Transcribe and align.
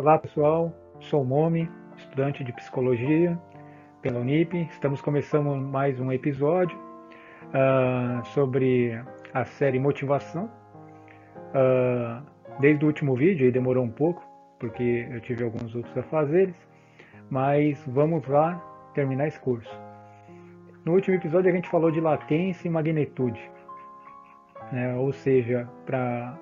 Olá 0.00 0.16
pessoal, 0.18 0.72
sou 0.98 1.20
o 1.20 1.24
Momi, 1.26 1.70
estudante 1.94 2.42
de 2.42 2.54
psicologia 2.54 3.38
pela 4.00 4.18
Unip. 4.18 4.56
Estamos 4.70 5.02
começando 5.02 5.54
mais 5.54 6.00
um 6.00 6.10
episódio 6.10 6.74
uh, 7.48 8.24
sobre 8.28 8.98
a 9.34 9.44
série 9.44 9.78
Motivação. 9.78 10.50
Uh, 11.52 12.24
desde 12.60 12.82
o 12.82 12.88
último 12.88 13.14
vídeo, 13.14 13.44
aí 13.44 13.52
demorou 13.52 13.84
um 13.84 13.90
pouco, 13.90 14.24
porque 14.58 15.06
eu 15.10 15.20
tive 15.20 15.44
alguns 15.44 15.74
outros 15.74 15.94
a 15.98 16.02
fazer, 16.04 16.54
mas 17.28 17.78
vamos 17.86 18.26
lá 18.26 18.58
terminar 18.94 19.28
esse 19.28 19.38
curso. 19.38 19.70
No 20.82 20.94
último 20.94 21.16
episódio 21.16 21.50
a 21.50 21.54
gente 21.54 21.68
falou 21.68 21.90
de 21.90 22.00
latência 22.00 22.66
e 22.66 22.70
magnitude, 22.70 23.50
né? 24.72 24.96
ou 24.96 25.12
seja, 25.12 25.68
para 25.84 26.38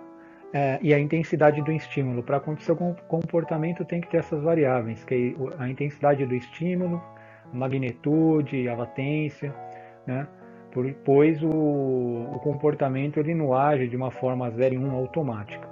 é, 0.53 0.79
e 0.83 0.95
a 0.95 0.99
intensidade 0.99 1.63
do 1.63 1.73
estímulo. 1.73 2.23
Para 2.23 2.39
acontecer 2.39 2.73
o 2.73 2.95
comportamento 3.09 3.85
tem 3.85 4.01
que 4.01 4.09
ter 4.09 4.19
essas 4.19 4.43
variáveis, 4.43 5.05
que 5.05 5.37
é 5.59 5.63
a 5.63 5.69
intensidade 5.69 6.25
do 6.25 6.35
estímulo, 6.35 7.03
a 7.53 7.57
magnitude, 7.57 8.69
a 8.69 8.77
latência, 8.77 9.55
né? 10.07 10.27
pois 11.05 11.43
o, 11.43 11.49
o, 11.49 12.39
comportamento 12.41 13.19
ele 13.19 13.35
não 13.35 13.53
age 13.53 13.89
de 13.89 13.97
uma 13.97 14.11
forma 14.11 14.51
0 14.51 14.75
e 14.75 14.79
1 14.79 14.91
automática. 14.93 15.69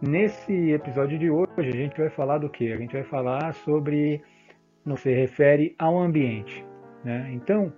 Nesse 0.00 0.70
episódio 0.70 1.18
de 1.18 1.30
hoje 1.30 1.68
a 1.68 1.72
gente 1.72 1.98
vai 1.98 2.10
falar 2.10 2.38
do 2.38 2.48
que? 2.48 2.72
A 2.72 2.76
gente 2.76 2.92
vai 2.92 3.04
falar 3.04 3.54
sobre, 3.54 4.22
não 4.84 4.96
se 4.96 5.12
refere 5.12 5.74
ao 5.78 5.98
ambiente. 5.98 6.64
Né? 7.02 7.30
Então, 7.32 7.72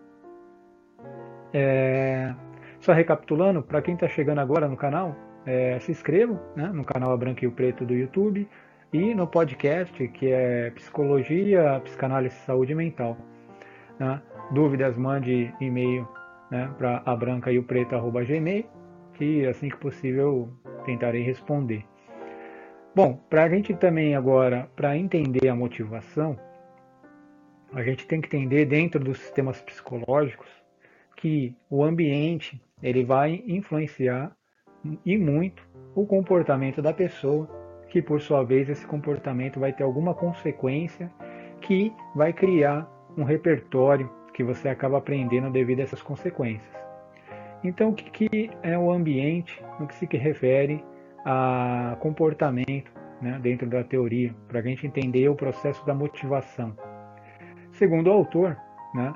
é, 1.55 2.35
só 2.81 2.93
recapitulando, 2.93 3.63
para 3.63 3.81
quem 3.81 3.95
está 3.95 4.09
chegando 4.09 4.41
agora 4.41 4.69
no 4.69 4.77
canal, 4.77 5.15
é, 5.47 5.79
se 5.79 5.93
inscrevam 5.93 6.41
né, 6.57 6.69
no 6.69 6.85
canal 6.85 7.13
A 7.13 7.17
Branca 7.17 7.45
e 7.45 7.49
o 7.49 7.53
Preto 7.53 7.87
do 7.87 7.95
YouTube 7.95 8.49
e 8.93 9.15
no 9.15 9.27
podcast 9.27 10.07
que 10.09 10.29
é 10.31 10.71
Psicologia, 10.71 11.81
Psicanálise 11.85 12.37
e 12.37 12.41
Saúde 12.41 12.75
Mental. 12.75 13.17
Né? 13.99 14.21
Dúvidas, 14.51 14.97
mande 14.97 15.55
e-mail 15.61 16.07
né, 16.51 16.71
para 16.77 17.03
abranca 17.07 17.51
e 17.51 17.59
o 17.59 17.63
preto@gmail 17.63 18.65
que 19.15 19.47
assim 19.47 19.69
que 19.69 19.77
possível 19.77 20.51
tentarei 20.85 21.23
responder. 21.23 21.85
Bom, 22.95 23.21
para 23.29 23.45
a 23.45 23.49
gente 23.49 23.75
também 23.75 24.15
agora, 24.15 24.71
para 24.75 24.97
entender 24.97 25.49
a 25.49 25.55
motivação, 25.55 26.39
a 27.73 27.83
gente 27.83 28.07
tem 28.07 28.21
que 28.21 28.29
entender 28.35 28.65
dentro 28.65 28.99
dos 28.99 29.19
sistemas 29.19 29.61
psicológicos 29.61 30.49
que 31.17 31.55
o 31.69 31.83
ambiente 31.83 32.61
ele 32.83 33.05
vai 33.05 33.43
influenciar 33.47 34.35
e 35.05 35.17
muito 35.17 35.67
o 35.95 36.07
comportamento 36.07 36.83
da 36.83 36.93
pessoa, 36.93 37.49
que 37.89 38.03
por 38.03 38.21
sua 38.21 38.45
vez 38.45 38.69
esse 38.69 38.87
comportamento 38.87 39.59
vai 39.59 39.73
ter 39.73 39.83
alguma 39.85 40.15
consequência 40.15 41.11
que 41.61 41.93
vai 42.15 42.33
criar 42.33 42.87
um 43.17 43.25
repertório 43.25 44.11
que 44.35 44.45
você 44.45 44.69
acaba 44.69 44.99
aprendendo 44.99 45.51
devido 45.51 45.81
a 45.81 45.83
essas 45.85 46.03
consequências. 46.03 46.77
Então, 47.65 47.89
o 47.89 47.95
que, 47.95 48.11
que 48.11 48.51
é 48.63 48.79
o 48.79 48.91
ambiente 48.91 49.65
no 49.81 49.87
que 49.87 49.95
se 49.95 50.07
refere 50.17 50.85
a 51.25 51.97
comportamento 52.01 52.93
né, 53.21 53.39
dentro 53.43 53.67
da 53.67 53.83
teoria, 53.83 54.35
para 54.47 54.61
a 54.61 54.63
gente 54.63 54.87
entender 54.87 55.29
o 55.29 55.35
processo 55.35 55.85
da 55.87 55.95
motivação? 55.95 56.77
Segundo 57.73 58.09
o 58.09 58.13
autor, 58.13 58.57
né, 58.95 59.13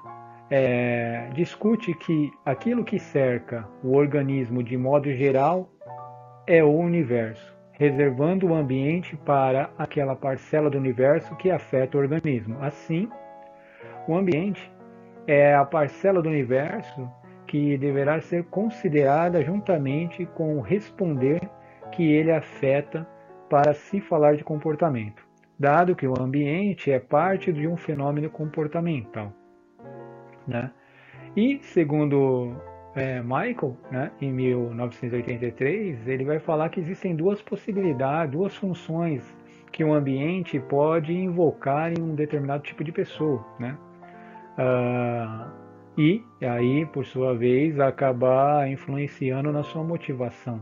é, 0.50 1.30
discute 1.32 1.94
que 1.94 2.30
aquilo 2.44 2.84
que 2.84 2.98
cerca 2.98 3.68
o 3.84 3.96
organismo 3.96 4.62
de 4.62 4.76
modo 4.76 5.12
geral 5.14 5.70
é 6.46 6.62
o 6.62 6.72
universo, 6.72 7.56
reservando 7.72 8.48
o 8.48 8.54
ambiente 8.54 9.16
para 9.16 9.70
aquela 9.78 10.16
parcela 10.16 10.68
do 10.68 10.76
universo 10.76 11.36
que 11.36 11.50
afeta 11.50 11.96
o 11.96 12.00
organismo. 12.00 12.58
Assim, 12.60 13.08
o 14.08 14.16
ambiente 14.16 14.70
é 15.26 15.54
a 15.54 15.64
parcela 15.64 16.20
do 16.20 16.28
universo 16.28 17.08
que 17.46 17.78
deverá 17.78 18.20
ser 18.20 18.44
considerada 18.44 19.42
juntamente 19.44 20.26
com 20.34 20.56
o 20.56 20.60
responder 20.60 21.40
que 21.92 22.12
ele 22.12 22.32
afeta 22.32 23.06
para 23.48 23.74
se 23.74 24.00
falar 24.00 24.36
de 24.36 24.44
comportamento, 24.44 25.24
dado 25.58 25.96
que 25.96 26.06
o 26.06 26.20
ambiente 26.20 26.90
é 26.90 26.98
parte 26.98 27.52
de 27.52 27.66
um 27.66 27.76
fenômeno 27.76 28.30
comportamental. 28.30 29.32
Né? 30.50 30.70
E, 31.36 31.60
segundo 31.62 32.56
é, 32.94 33.22
Michael, 33.22 33.76
né, 33.90 34.10
em 34.20 34.32
1983, 34.32 36.08
ele 36.08 36.24
vai 36.24 36.40
falar 36.40 36.68
que 36.68 36.80
existem 36.80 37.14
duas 37.14 37.40
possibilidades, 37.40 38.32
duas 38.32 38.56
funções 38.56 39.24
que 39.70 39.84
um 39.84 39.94
ambiente 39.94 40.58
pode 40.58 41.12
invocar 41.12 41.92
em 41.92 42.02
um 42.02 42.14
determinado 42.14 42.64
tipo 42.64 42.82
de 42.82 42.90
pessoa. 42.90 43.46
Né? 43.58 43.78
Uh, 44.58 45.50
e 45.96 46.24
aí, 46.44 46.84
por 46.86 47.04
sua 47.04 47.36
vez, 47.36 47.78
acabar 47.78 48.68
influenciando 48.68 49.52
na 49.52 49.62
sua 49.62 49.84
motivação, 49.84 50.60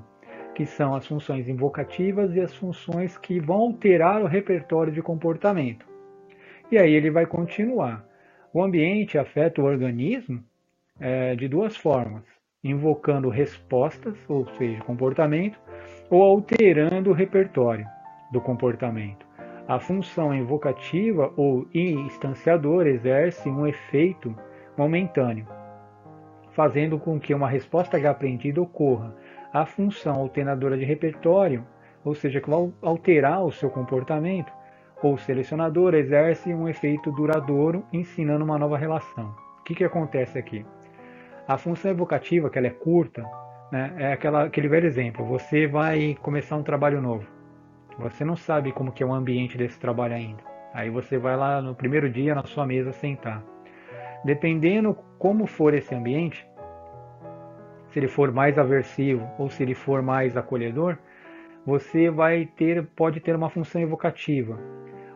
que 0.55 0.67
são 0.67 0.95
as 0.95 1.07
funções 1.07 1.49
invocativas 1.49 2.35
e 2.35 2.41
as 2.41 2.55
funções 2.55 3.17
que 3.17 3.41
vão 3.41 3.61
alterar 3.61 4.21
o 4.21 4.27
repertório 4.27 4.93
de 4.93 5.01
comportamento. 5.01 5.87
E 6.71 6.77
aí 6.77 6.93
ele 6.93 7.11
vai 7.11 7.25
continuar. 7.25 8.08
O 8.53 8.63
ambiente 8.63 9.19
afeta 9.19 9.61
o 9.61 9.65
organismo 9.65 10.43
é, 10.99 11.37
de 11.37 11.47
duas 11.49 11.77
formas: 11.77 12.25
invocando 12.65 13.29
respostas, 13.29 14.17
ou 14.29 14.47
seja, 14.57 14.83
comportamento, 14.83 15.59
ou 16.11 16.23
alterando 16.23 17.11
o 17.11 17.15
repertório 17.15 17.87
do 18.33 18.41
comportamento. 18.41 19.27
A 19.67 19.79
função 19.79 20.35
invocativa 20.35 21.31
ou 21.37 21.69
instanciadora 21.75 22.89
exerce 22.89 23.51
um 23.51 23.67
efeito 23.67 24.35
momentâneo, 24.77 25.47
fazendo 26.53 26.99
com 26.99 27.21
que 27.21 27.35
uma 27.35 27.49
resposta 27.49 28.01
já 28.01 28.11
aprendida 28.11 28.63
ocorra. 28.63 29.15
A 29.53 29.67
função 29.67 30.17
alternadora 30.17 30.77
de 30.77 30.85
repertório, 30.85 31.67
ou 32.03 32.15
seja, 32.15 32.41
que 32.41 32.49
vai 32.49 32.73
alterar 32.81 33.45
o 33.45 33.53
seu 33.53 33.69
comportamento, 33.69 34.51
ou 35.03 35.17
selecionador 35.19 35.95
exerce 35.95 36.53
um 36.53 36.69
efeito 36.69 37.11
duradouro 37.13 37.85
ensinando 37.93 38.45
uma 38.45 38.59
nova 38.59 38.77
relação. 38.77 39.35
O 39.61 39.65
que, 39.65 39.75
que 39.75 39.85
acontece 39.85 40.39
aqui? 40.39 40.65
A 41.47 41.57
função 41.57 41.91
evocativa, 41.91 42.51
que 42.51 42.59
ela 42.59 42.67
é 42.67 42.71
curta, 42.71 43.25
né, 43.71 43.95
é 43.97 44.13
aquela, 44.13 44.45
aquele 44.45 44.69
velho 44.69 44.87
exemplo. 44.87 45.25
Você 45.27 45.67
vai 45.67 46.17
começar 46.23 46.57
um 46.57 46.63
trabalho 46.63 47.01
novo. 47.01 47.27
Você 47.99 48.25
não 48.25 48.37
sabe 48.37 48.73
como 48.73 48.93
que 48.93 49.03
é 49.03 49.07
o 49.07 49.13
ambiente 49.13 49.59
desse 49.59 49.79
trabalho 49.79 50.15
ainda. 50.15 50.43
Aí 50.73 50.91
você 50.91 51.19
vai 51.19 51.37
lá 51.37 51.61
no 51.61 51.75
primeiro 51.75 52.09
dia 52.09 52.35
na 52.35 52.45
sua 52.45 52.67
mesa 52.67 52.93
sentar. 52.93 53.43
Dependendo 54.25 54.95
como 55.19 55.47
for 55.47 55.75
esse 55.75 55.95
ambiente, 55.95 56.47
se 57.91 57.99
ele 57.99 58.09
for 58.09 58.31
mais 58.31 58.59
aversivo 58.59 59.27
ou 59.39 59.49
se 59.49 59.63
ele 59.63 59.75
for 59.75 60.03
mais 60.03 60.37
acolhedor, 60.37 60.99
você 61.69 62.09
vai 62.09 62.47
ter, 62.47 62.83
pode 62.97 63.21
ter 63.21 63.37
uma 63.37 63.51
função 63.51 63.79
evocativa, 63.79 64.59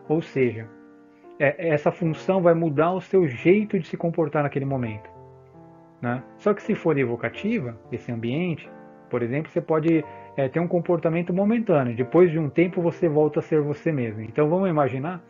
ou 0.07 0.21
seja, 0.21 0.69
é, 1.39 1.69
essa 1.69 1.91
função 1.91 2.43
vai 2.43 2.53
mudar 2.53 2.91
o 2.91 3.01
seu 3.01 3.27
jeito 3.27 3.79
de 3.79 3.87
se 3.87 3.97
comportar 3.97 4.43
naquele 4.43 4.63
momento. 4.63 5.09
Né? 5.99 6.21
Só 6.37 6.53
que 6.53 6.61
se 6.61 6.75
for 6.75 6.95
evocativa, 6.95 7.75
esse 7.91 8.11
ambiente, 8.11 8.69
por 9.09 9.23
exemplo, 9.23 9.51
você 9.51 9.61
pode 9.61 10.05
é, 10.37 10.47
ter 10.47 10.59
um 10.59 10.67
comportamento 10.67 11.33
momentâneo. 11.33 11.95
Depois 11.95 12.29
de 12.29 12.37
um 12.37 12.51
tempo 12.51 12.83
você 12.83 13.09
volta 13.09 13.39
a 13.39 13.41
ser 13.41 13.59
você 13.59 13.91
mesmo. 13.91 14.21
Então 14.21 14.47
vamos 14.47 14.69
imaginar 14.69 15.23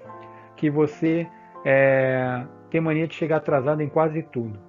que 0.57 0.69
você 0.69 1.25
é, 1.63 2.45
tem 2.69 2.81
mania 2.81 3.07
de 3.07 3.15
chegar 3.15 3.37
atrasado 3.37 3.79
em 3.79 3.87
quase 3.87 4.23
tudo. 4.23 4.59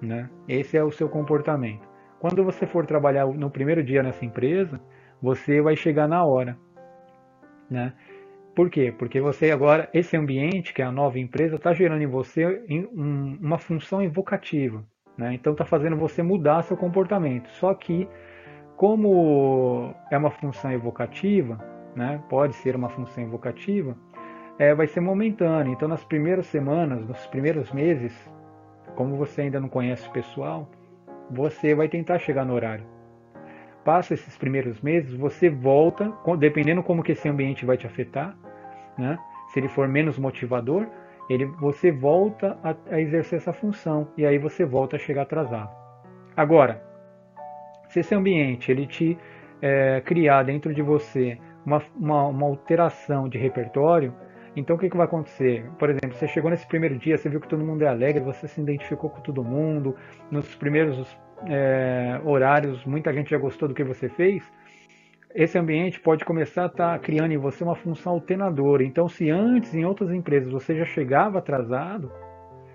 Né? 0.00 0.30
Esse 0.48 0.74
é 0.74 0.82
o 0.82 0.90
seu 0.90 1.06
comportamento. 1.06 1.86
Quando 2.18 2.42
você 2.42 2.66
for 2.66 2.86
trabalhar 2.86 3.26
no 3.26 3.50
primeiro 3.50 3.82
dia 3.84 4.02
nessa 4.02 4.24
empresa, 4.24 4.80
você 5.22 5.60
vai 5.60 5.76
chegar 5.76 6.08
na 6.08 6.24
hora. 6.24 6.58
Né? 7.70 7.92
Por 8.54 8.68
quê? 8.68 8.92
Porque 8.96 9.20
você 9.20 9.50
agora, 9.50 9.88
esse 9.94 10.16
ambiente, 10.16 10.74
que 10.74 10.82
é 10.82 10.84
a 10.84 10.92
nova 10.92 11.18
empresa, 11.18 11.56
está 11.56 11.72
gerando 11.72 12.02
em 12.02 12.06
você 12.06 12.64
uma 12.92 13.58
função 13.58 14.02
invocativa. 14.02 14.84
Né? 15.16 15.34
Então 15.34 15.52
está 15.52 15.64
fazendo 15.64 15.96
você 15.96 16.22
mudar 16.22 16.62
seu 16.62 16.76
comportamento. 16.76 17.48
Só 17.52 17.72
que, 17.72 18.08
como 18.76 19.94
é 20.10 20.18
uma 20.18 20.30
função 20.30 20.72
evocativa, 20.72 21.58
né? 21.94 22.22
pode 22.28 22.54
ser 22.56 22.76
uma 22.76 22.88
função 22.88 23.22
evocativa, 23.22 23.96
é, 24.58 24.74
vai 24.74 24.86
ser 24.86 25.00
momentâneo. 25.00 25.72
Então, 25.72 25.88
nas 25.88 26.04
primeiras 26.04 26.46
semanas, 26.46 27.06
nos 27.06 27.26
primeiros 27.26 27.72
meses, 27.72 28.12
como 28.96 29.16
você 29.16 29.42
ainda 29.42 29.60
não 29.60 29.68
conhece 29.68 30.06
o 30.08 30.12
pessoal, 30.12 30.68
você 31.30 31.74
vai 31.74 31.88
tentar 31.88 32.18
chegar 32.18 32.44
no 32.44 32.52
horário. 32.54 32.84
Passa 33.84 34.14
esses 34.14 34.36
primeiros 34.36 34.80
meses, 34.80 35.12
você 35.14 35.50
volta, 35.50 36.12
dependendo 36.38 36.82
como 36.82 37.02
que 37.02 37.12
esse 37.12 37.28
ambiente 37.28 37.66
vai 37.66 37.76
te 37.76 37.86
afetar, 37.86 38.36
né? 38.96 39.18
Se 39.52 39.58
ele 39.58 39.68
for 39.68 39.88
menos 39.88 40.18
motivador, 40.18 40.86
ele, 41.28 41.46
você 41.46 41.90
volta 41.90 42.58
a, 42.62 42.74
a 42.94 43.00
exercer 43.00 43.38
essa 43.38 43.52
função 43.52 44.08
e 44.16 44.24
aí 44.24 44.38
você 44.38 44.64
volta 44.64 44.96
a 44.96 44.98
chegar 44.98 45.22
atrasado. 45.22 45.70
Agora, 46.36 46.82
se 47.88 48.00
esse 48.00 48.14
ambiente 48.14 48.70
ele 48.70 48.86
te 48.86 49.18
é, 49.60 50.00
criar 50.00 50.42
dentro 50.44 50.72
de 50.72 50.82
você 50.82 51.38
uma, 51.64 51.82
uma, 51.94 52.26
uma 52.28 52.46
alteração 52.46 53.28
de 53.28 53.38
repertório, 53.38 54.14
então 54.54 54.76
o 54.76 54.78
que, 54.78 54.90
que 54.90 54.96
vai 54.96 55.06
acontecer? 55.06 55.64
Por 55.78 55.88
exemplo, 55.88 56.12
você 56.12 56.28
chegou 56.28 56.50
nesse 56.50 56.66
primeiro 56.66 56.98
dia, 56.98 57.16
você 57.16 57.28
viu 57.28 57.40
que 57.40 57.48
todo 57.48 57.64
mundo 57.64 57.82
é 57.82 57.88
alegre, 57.88 58.22
você 58.22 58.46
se 58.46 58.60
identificou 58.60 59.08
com 59.08 59.20
todo 59.20 59.42
mundo, 59.42 59.96
nos 60.30 60.54
primeiros 60.54 61.16
é, 61.46 62.20
horários 62.24 62.84
muita 62.84 63.12
gente 63.12 63.30
já 63.30 63.38
gostou 63.38 63.68
do 63.68 63.74
que 63.74 63.84
você 63.84 64.08
fez. 64.08 64.42
Esse 65.34 65.58
ambiente 65.58 65.98
pode 65.98 66.24
começar 66.24 66.64
a 66.64 66.66
estar 66.66 66.92
tá 66.92 66.98
criando 66.98 67.32
em 67.32 67.38
você 67.38 67.64
uma 67.64 67.74
função 67.74 68.12
alternadora. 68.12 68.84
Então, 68.84 69.08
se 69.08 69.30
antes 69.30 69.74
em 69.74 69.84
outras 69.84 70.10
empresas 70.10 70.52
você 70.52 70.76
já 70.76 70.84
chegava 70.84 71.38
atrasado, 71.38 72.12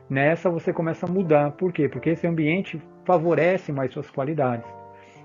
nessa 0.10 0.50
você 0.50 0.74
começa 0.74 1.06
a 1.06 1.10
mudar. 1.10 1.52
Por 1.52 1.72
quê? 1.72 1.88
Porque 1.88 2.10
esse 2.10 2.26
ambiente 2.26 2.82
favorece 3.06 3.72
mais 3.72 3.94
suas 3.94 4.10
qualidades. 4.10 4.68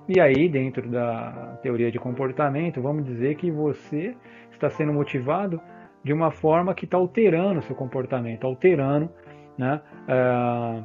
E 0.09 0.21
aí, 0.21 0.49
dentro 0.49 0.88
da 0.91 1.59
teoria 1.62 1.91
de 1.91 1.99
comportamento, 1.99 2.83
vamos 2.83 3.05
dizer 3.05 3.37
que 3.37 3.50
você 3.50 4.15
está 4.50 4.69
sendo 4.69 4.93
motivado 4.93 5.61
de 6.05 6.12
uma 6.12 6.31
forma 6.31 6.75
que 6.75 6.85
está 6.85 6.97
alterando 6.97 7.62
seu 7.62 7.77
comportamento, 7.77 8.45
alterando 8.45 9.09
né, 9.56 9.81
é, 10.09 10.83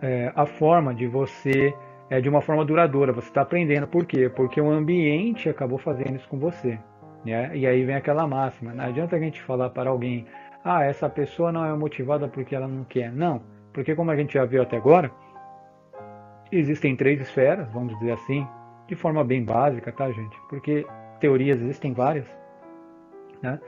é, 0.00 0.32
a 0.34 0.46
forma 0.46 0.94
de 0.94 1.06
você, 1.06 1.74
é, 2.10 2.20
de 2.20 2.28
uma 2.28 2.40
forma 2.40 2.64
duradoura. 2.64 3.12
Você 3.12 3.28
está 3.28 3.42
aprendendo. 3.42 3.86
Por 3.86 4.06
quê? 4.06 4.28
Porque 4.28 4.60
o 4.60 4.70
ambiente 4.70 5.48
acabou 5.48 5.78
fazendo 5.78 6.16
isso 6.16 6.28
com 6.28 6.38
você. 6.38 6.78
Né? 7.24 7.56
E 7.56 7.66
aí 7.66 7.84
vem 7.84 7.96
aquela 7.96 8.26
máxima. 8.26 8.72
Não 8.72 8.84
adianta 8.84 9.16
a 9.16 9.18
gente 9.18 9.42
falar 9.42 9.70
para 9.70 9.90
alguém, 9.90 10.26
ah, 10.64 10.84
essa 10.84 11.08
pessoa 11.08 11.52
não 11.52 11.64
é 11.64 11.72
motivada 11.76 12.28
porque 12.28 12.54
ela 12.54 12.68
não 12.68 12.84
quer. 12.84 13.12
Não, 13.12 13.42
porque 13.72 13.94
como 13.94 14.10
a 14.10 14.16
gente 14.16 14.34
já 14.34 14.44
viu 14.44 14.62
até 14.62 14.76
agora, 14.76 15.10
existem 16.50 16.96
três 16.96 17.20
esferas, 17.20 17.70
vamos 17.72 17.98
dizer 17.98 18.12
assim, 18.12 18.46
de 18.86 18.94
forma 18.94 19.22
bem 19.24 19.44
básica, 19.44 19.92
tá, 19.92 20.10
gente? 20.10 20.36
Porque 20.48 20.86
teorias 21.20 21.60
existem 21.60 21.92
várias, 21.92 22.26
né? 23.42 23.60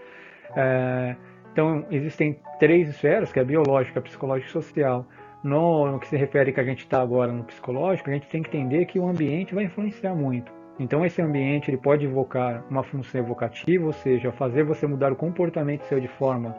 É, 0.56 1.16
então, 1.52 1.84
existem 1.90 2.40
três 2.58 2.88
esferas, 2.88 3.32
que 3.32 3.38
é 3.38 3.42
a 3.42 3.44
biológica, 3.44 3.98
a 3.98 4.02
psicológica 4.02 4.48
e 4.48 4.52
social. 4.52 5.06
No, 5.42 5.90
no 5.90 5.98
que 5.98 6.06
se 6.06 6.16
refere 6.16 6.52
que 6.52 6.60
a 6.60 6.64
gente 6.64 6.80
está 6.80 7.00
agora 7.00 7.32
no 7.32 7.44
psicológico, 7.44 8.10
a 8.10 8.12
gente 8.12 8.28
tem 8.28 8.42
que 8.42 8.56
entender 8.56 8.84
que 8.84 8.98
o 8.98 9.08
ambiente 9.08 9.54
vai 9.54 9.64
influenciar 9.64 10.14
muito. 10.14 10.52
Então, 10.78 11.04
esse 11.04 11.20
ambiente 11.20 11.70
ele 11.70 11.76
pode 11.76 12.06
evocar 12.06 12.64
uma 12.70 12.82
função 12.82 13.20
evocativa, 13.20 13.84
ou 13.84 13.92
seja, 13.92 14.32
fazer 14.32 14.64
você 14.64 14.86
mudar 14.86 15.12
o 15.12 15.16
comportamento 15.16 15.82
seu 15.82 16.00
de 16.00 16.08
forma 16.08 16.56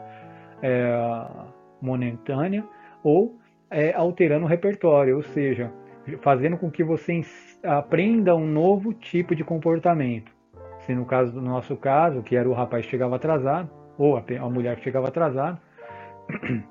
é, 0.62 1.26
momentânea, 1.80 2.64
ou 3.02 3.36
é, 3.70 3.92
alterando 3.92 4.44
o 4.44 4.48
repertório, 4.48 5.16
ou 5.16 5.22
seja, 5.22 5.72
fazendo 6.20 6.56
com 6.56 6.70
que 6.70 6.84
você 6.84 7.20
aprenda 7.64 8.34
um 8.34 8.46
novo 8.46 8.92
tipo 8.92 9.34
de 9.34 9.42
comportamento. 9.42 10.32
Se 10.80 10.94
no 10.94 11.04
caso 11.04 11.32
do 11.32 11.40
nosso 11.40 11.76
caso, 11.76 12.22
que 12.22 12.36
era 12.36 12.48
o 12.48 12.52
rapaz 12.52 12.84
que 12.84 12.90
chegava 12.90 13.16
atrasado, 13.16 13.70
ou 13.98 14.16
a, 14.16 14.22
a 14.40 14.48
mulher 14.48 14.76
que 14.76 14.82
chegava 14.82 15.08
atrasada, 15.08 15.60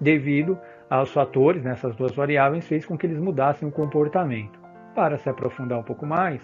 devido 0.00 0.58
aos 0.90 1.12
fatores, 1.12 1.62
nessas 1.62 1.92
né, 1.92 1.98
duas 1.98 2.14
variáveis, 2.14 2.66
fez 2.66 2.86
com 2.86 2.96
que 2.96 3.06
eles 3.06 3.18
mudassem 3.18 3.68
o 3.68 3.72
comportamento. 3.72 4.58
Para 4.94 5.18
se 5.18 5.28
aprofundar 5.28 5.78
um 5.78 5.82
pouco 5.82 6.06
mais, 6.06 6.42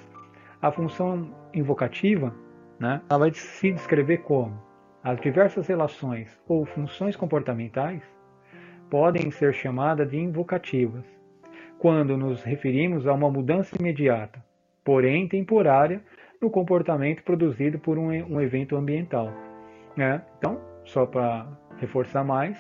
a 0.61 0.71
função 0.71 1.35
invocativa 1.53 2.35
né, 2.79 3.01
ela 3.09 3.21
vai 3.21 3.33
se 3.33 3.73
descrever 3.73 4.19
como 4.19 4.63
as 5.03 5.21
diversas 5.21 5.67
relações 5.67 6.41
ou 6.49 6.65
funções 6.65 7.17
comportamentais 7.17 8.03
podem 8.91 9.31
ser 9.31 9.53
chamadas 9.53 10.09
de 10.11 10.19
invocativas, 10.19 11.05
quando 11.79 12.17
nos 12.17 12.43
referimos 12.43 13.07
a 13.07 13.13
uma 13.13 13.31
mudança 13.31 13.77
imediata, 13.79 14.43
porém 14.85 15.29
temporária, 15.29 16.03
no 16.41 16.51
comportamento 16.51 17.23
produzido 17.23 17.79
por 17.79 17.99
um, 17.99 18.09
um 18.09 18.41
evento 18.41 18.77
ambiental. 18.77 19.31
Né? 19.97 20.23
Então, 20.39 20.61
só 20.85 21.07
para 21.07 21.47
reforçar 21.79 22.25
mais, 22.25 22.59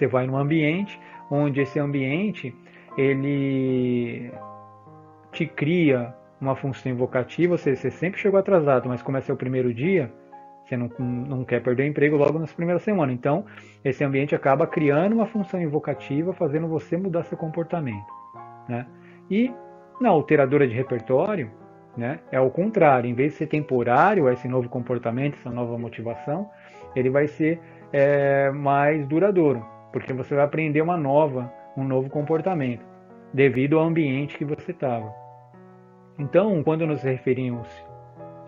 você 0.00 0.06
vai 0.06 0.26
num 0.26 0.36
ambiente 0.36 0.98
onde 1.30 1.60
esse 1.60 1.78
ambiente 1.78 2.54
ele 2.96 4.32
te 5.30 5.46
cria 5.46 6.14
uma 6.40 6.56
função 6.56 6.90
invocativa, 6.90 7.56
você, 7.56 7.76
você 7.76 7.90
sempre 7.90 8.18
chegou 8.18 8.40
atrasado, 8.40 8.88
mas 8.88 9.02
como 9.02 9.18
é 9.18 9.20
seu 9.20 9.36
primeiro 9.36 9.74
dia, 9.74 10.10
você 10.64 10.74
não, 10.76 10.90
não 10.98 11.44
quer 11.44 11.62
perder 11.62 11.82
o 11.82 11.86
emprego 11.86 12.16
logo 12.16 12.38
nas 12.38 12.52
primeiras 12.52 12.82
semanas. 12.82 13.14
Então, 13.14 13.44
esse 13.84 14.02
ambiente 14.02 14.34
acaba 14.34 14.66
criando 14.66 15.12
uma 15.12 15.26
função 15.26 15.60
invocativa, 15.60 16.32
fazendo 16.32 16.66
você 16.66 16.96
mudar 16.96 17.24
seu 17.24 17.36
comportamento. 17.36 18.06
Né? 18.66 18.86
E 19.30 19.52
na 20.00 20.08
alteradora 20.08 20.66
de 20.66 20.74
repertório, 20.74 21.50
né, 21.94 22.20
é 22.32 22.40
o 22.40 22.50
contrário. 22.50 23.08
Em 23.10 23.14
vez 23.14 23.32
de 23.32 23.38
ser 23.38 23.46
temporário, 23.48 24.28
esse 24.30 24.48
novo 24.48 24.68
comportamento, 24.68 25.34
essa 25.34 25.50
nova 25.50 25.76
motivação, 25.76 26.48
ele 26.96 27.10
vai 27.10 27.28
ser 27.28 27.60
é, 27.92 28.50
mais 28.50 29.06
duradouro, 29.06 29.64
porque 29.92 30.12
você 30.12 30.34
vai 30.34 30.44
aprender 30.44 30.82
uma 30.82 30.96
nova, 30.96 31.52
um 31.76 31.84
novo 31.84 32.08
comportamento, 32.08 32.84
devido 33.32 33.78
ao 33.78 33.84
ambiente 33.84 34.36
que 34.36 34.44
você 34.44 34.70
estava. 34.72 35.12
Então, 36.18 36.62
quando 36.62 36.86
nos 36.86 37.02
referimos 37.02 37.68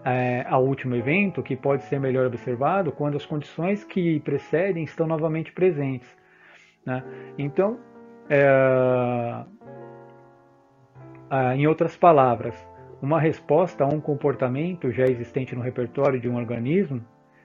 é, 0.05 0.45
ao 0.49 0.65
último 0.65 0.95
evento, 0.95 1.43
que 1.43 1.57
pode 1.57 1.85
ser 1.85 1.99
melhor 1.99 2.27
observado 2.27 2.93
quando 2.93 3.17
as 3.17 3.25
condições 3.25 3.85
que 3.85 4.21
precedem 4.21 4.85
estão 4.85 5.07
novamente 5.07 5.53
presentes. 5.53 6.09
Né? 6.85 7.03
Então, 7.39 7.79
é, 8.29 9.45
em 11.57 11.67
outras 11.67 11.97
palavras, 11.97 12.55
uma 13.01 13.19
resposta 13.19 13.85
a 13.85 13.87
um 13.87 14.01
comportamento 14.01 14.93
já 14.93 15.05
existente 15.05 15.55
no 15.57 15.63
repertório 15.63 16.21
de 16.21 16.29
um 16.29 16.37
organismo 16.37 17.03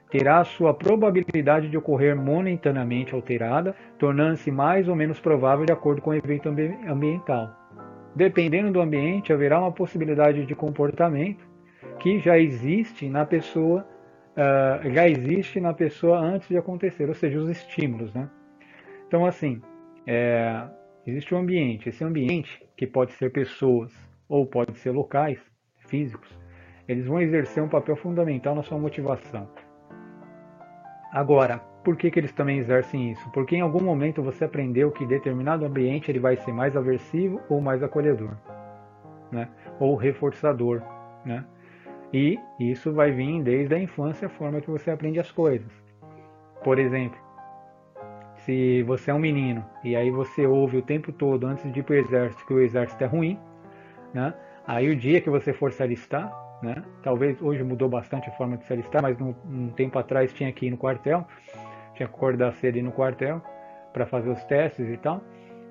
terá 0.10 0.44
sua 0.44 0.74
probabilidade 0.74 1.70
de 1.70 1.78
ocorrer 1.78 2.16
momentaneamente 2.16 3.14
alterada, 3.14 3.76
tornando-se 3.98 4.50
mais 4.52 4.88
ou 4.88 4.96
menos 4.96 5.20
provável 5.20 5.66
de 5.66 5.74
acordo 5.74 6.02
com 6.02 6.12
o 6.12 6.16
evento 6.16 6.50
ambiental. 6.50 7.54
Dependendo 8.16 8.72
do 8.72 8.82
ambiente, 8.82 9.34
haverá 9.34 9.60
uma 9.60 9.72
possibilidade 9.72 10.46
de 10.46 10.56
comportamento 10.56 11.46
que 12.00 12.20
já 12.20 12.38
existe 12.40 13.10
na 13.10 13.26
pessoa, 13.26 13.86
uh, 14.34 14.90
já 14.92 15.08
existe 15.08 15.60
na 15.60 15.74
pessoa 15.74 16.20
antes 16.20 16.48
de 16.48 16.58
acontecer, 16.58 17.08
ou 17.08 17.14
seja, 17.14 17.40
os 17.40 17.50
estímulos, 17.50 18.14
né? 18.14 18.30
Então, 19.08 19.26
assim, 19.26 19.62
é, 20.06 20.68
existe 21.06 21.34
um 21.34 21.40
ambiente. 21.40 21.90
Esse 21.90 22.04
ambiente, 22.04 22.62
que 22.76 22.88
pode 22.88 23.14
ser 23.14 23.32
pessoas 23.32 23.94
ou 24.28 24.46
pode 24.46 24.78
ser 24.80 24.92
locais, 24.92 25.40
físicos, 25.88 26.30
eles 26.88 27.06
vão 27.06 27.22
exercer 27.22 27.64
um 27.64 27.70
papel 27.70 27.96
fundamental 27.96 28.56
na 28.56 28.64
sua 28.64 28.78
motivação. 28.78 29.50
Agora, 31.18 31.58
por 31.84 31.98
que, 31.98 32.12
que 32.12 32.20
eles 32.20 32.32
também 32.32 32.60
exercem 32.60 33.10
isso? 33.10 33.28
Porque 33.32 33.56
em 33.56 33.62
algum 33.62 33.84
momento 33.84 34.22
você 34.22 34.46
aprendeu 34.46 34.92
que 34.92 35.04
determinado 35.04 35.66
ambiente 35.66 36.12
ele 36.12 36.20
vai 36.20 36.36
ser 36.38 36.54
mais 36.54 36.78
aversivo 36.78 37.42
ou 37.50 37.60
mais 37.60 37.82
acolhedor, 37.82 38.38
né? 39.32 39.50
ou 39.80 39.96
reforçador. 39.96 40.80
Né? 41.26 41.44
E 42.14 42.38
isso 42.60 42.94
vai 42.94 43.10
vir 43.10 43.42
desde 43.42 43.74
a 43.74 43.80
infância, 43.80 44.28
a 44.28 44.30
forma 44.30 44.62
que 44.62 44.70
você 44.70 44.92
aprende 44.92 45.20
as 45.20 45.32
coisas. 45.32 45.72
Por 46.64 46.78
exemplo, 46.78 47.18
se 48.46 48.84
você 48.84 49.10
é 49.10 49.14
um 49.16 49.20
menino 49.20 49.66
e 49.84 49.96
aí 49.96 50.12
você 50.12 50.46
ouve 50.46 50.78
o 50.78 50.84
tempo 50.84 51.12
todo 51.12 51.48
antes 51.48 51.74
de 51.74 51.80
ir 51.80 51.84
para 51.84 51.96
o 51.96 51.98
exército 51.98 52.46
que 52.46 52.54
o 52.54 52.62
exército 52.62 53.04
é 53.04 53.08
ruim, 53.08 53.40
né? 54.14 54.36
aí 54.68 54.88
o 54.88 54.96
dia 54.96 55.20
que 55.20 55.32
você 55.32 55.52
for 55.52 55.72
se 55.72 55.82
alistar, 55.82 56.32
né? 56.62 56.84
talvez 57.04 57.42
hoje 57.42 57.64
mudou 57.64 57.88
bastante 57.90 58.30
a 58.30 58.32
forma 58.34 58.58
de 58.58 58.66
se 58.66 58.74
alistar, 58.74 59.02
mas 59.02 59.18
num, 59.18 59.36
um 59.46 59.70
tempo 59.70 59.98
atrás 60.00 60.34
tinha 60.34 60.52
que 60.52 60.68
ir 60.68 60.72
no 60.72 60.78
quartel, 60.78 61.26
tinha 61.94 62.08
que 62.08 62.16
acordar 62.16 62.54
cedo 62.54 62.78
e 62.78 62.80
ir 62.80 62.84
no 62.84 62.92
quartel 62.92 63.42
para 63.94 64.06
fazer 64.06 64.30
os 64.30 64.44
testes 64.46 64.88
e 64.90 64.98
tal. 64.98 65.22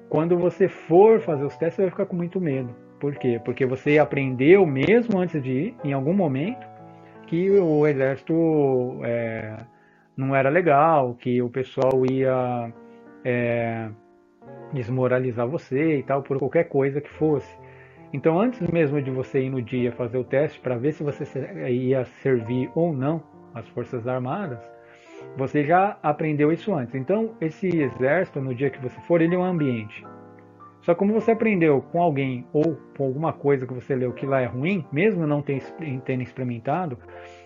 Quando 0.09 0.39
você 0.39 0.69
for 0.69 1.21
fazer 1.21 1.45
os 1.45 1.57
testes, 1.57 1.77
você 1.77 1.83
vai 1.83 1.91
ficar 1.91 2.07
com 2.07 2.17
muito 2.17 2.41
medo 2.41 2.87
por 2.99 3.15
quê? 3.17 3.41
Porque 3.45 3.67
você 3.67 3.99
aprendeu 3.99 4.67
mesmo 4.67 5.19
antes 5.19 5.43
de 5.43 5.51
ir, 5.51 5.77
em 5.85 5.93
algum 5.93 6.15
momento, 6.15 6.67
que 7.27 7.51
o 7.51 7.87
exército 7.87 9.01
é, 9.05 9.57
não 10.17 10.35
era 10.35 10.49
legal, 10.49 11.15
que 11.15 11.43
o 11.43 11.51
pessoal 11.51 12.05
ia 12.11 12.73
é, 13.25 13.89
desmoralizar 14.73 15.47
você 15.47 15.99
e 15.99 16.03
tal, 16.03 16.23
por 16.23 16.39
qualquer 16.39 16.65
coisa 16.65 17.01
que 17.01 17.11
fosse. 17.11 17.55
Então, 18.13 18.41
antes 18.41 18.61
mesmo 18.69 19.01
de 19.03 19.11
você 19.11 19.43
ir 19.43 19.51
no 19.51 19.61
dia 19.61 19.93
fazer 19.93 20.19
o 20.19 20.25
teste 20.25 20.61
para 20.61 20.77
ver 20.77 20.93
se 20.93 21.03
você 21.03 21.25
ia 21.69 22.05
servir 22.23 22.71
ou 22.75 22.93
não 22.93 23.23
as 23.55 23.67
Forças 23.69 24.07
Armadas, 24.07 24.61
você 25.37 25.65
já 25.65 25.99
aprendeu 26.03 26.53
isso 26.53 26.75
antes. 26.75 26.95
Então, 26.95 27.35
esse 27.41 27.67
exército, 27.67 28.41
no 28.41 28.55
dia 28.55 28.71
que 28.71 28.81
você 28.81 28.99
for, 29.03 29.21
ele 29.21 29.35
é 29.35 29.39
um 29.39 29.45
ambiente. 29.45 30.05
Só 30.83 30.95
como 30.95 31.13
você 31.13 31.33
aprendeu 31.33 31.83
com 31.83 32.01
alguém 32.01 32.47
ou 32.53 32.77
com 32.97 33.05
alguma 33.05 33.33
coisa 33.33 33.67
que 33.67 33.75
você 33.75 33.95
leu 33.97 34.13
que 34.13 34.25
lá 34.25 34.41
é 34.41 34.47
ruim, 34.47 34.87
mesmo 34.93 35.27
não 35.27 35.43
tendo 35.43 36.23
experimentado, 36.23 36.97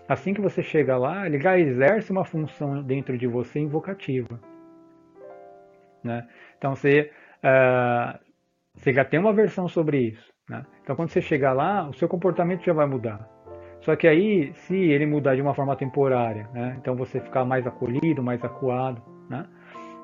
assim 0.07 0.35
que 0.35 0.43
você 0.43 0.62
chega 0.62 0.99
lá, 0.99 1.26
ele 1.26 1.40
já 1.40 1.59
exerce 1.59 2.12
uma 2.12 2.25
função 2.25 2.83
dentro 2.83 3.17
de 3.17 3.26
você 3.26 3.59
invocativa. 3.59 4.38
Né? 6.05 6.29
Então 6.59 6.76
você, 6.76 7.11
uh, 7.43 8.19
você 8.80 8.92
já 8.92 9.04
tem 9.04 9.20
uma 9.20 9.32
versão 9.32 9.68
sobre 9.68 9.99
isso. 9.99 10.32
Né? 10.49 10.64
Então 10.82 10.96
quando 10.96 11.10
você 11.10 11.20
chegar 11.20 11.52
lá, 11.52 11.88
o 11.88 11.92
seu 11.94 12.08
comportamento 12.08 12.64
já 12.64 12.72
vai 12.72 12.87
mudar. 12.87 13.28
Só 13.82 13.94
que 13.96 14.06
aí, 14.06 14.52
se 14.54 14.76
ele 14.76 15.06
mudar 15.06 15.34
de 15.34 15.42
uma 15.42 15.54
forma 15.54 15.75
temporária, 15.76 16.49
né? 16.52 16.76
então 16.78 16.94
você 16.94 17.20
ficar 17.20 17.44
mais 17.44 17.66
acolhido, 17.66 18.22
mais 18.22 18.42
acuado, 18.44 19.02
né? 19.28 19.46